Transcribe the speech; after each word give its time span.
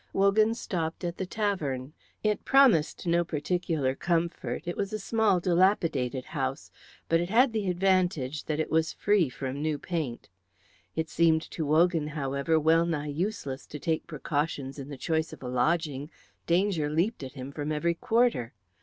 Wogan 0.13 0.55
stopped 0.55 1.03
at 1.03 1.17
the 1.17 1.27
tavern. 1.27 1.93
It 2.23 2.43
promised 2.43 3.05
no 3.05 3.23
particular 3.23 3.93
comfort, 3.93 4.63
it 4.67 4.75
was 4.75 4.91
a 4.91 4.97
small 4.97 5.39
dilapidated 5.39 6.25
house; 6.25 6.71
but 7.07 7.19
it 7.19 7.29
had 7.29 7.53
the 7.53 7.69
advantage 7.69 8.45
that 8.45 8.59
it 8.59 8.71
was 8.71 8.93
free 8.93 9.29
from 9.29 9.61
new 9.61 9.77
paint. 9.77 10.27
It 10.95 11.07
seemed 11.07 11.43
to 11.51 11.67
Wogan, 11.67 12.07
however, 12.07 12.59
wellnigh 12.59 13.09
useless 13.11 13.67
to 13.67 13.77
take 13.77 14.07
precautions 14.07 14.79
in 14.79 14.89
the 14.89 14.97
choice 14.97 15.33
of 15.33 15.43
a 15.43 15.47
lodging; 15.47 16.09
danger 16.47 16.89
leaped 16.89 17.21
at 17.21 17.33
him 17.33 17.51
from 17.51 17.71
every 17.71 17.93
quarter. 17.93 18.55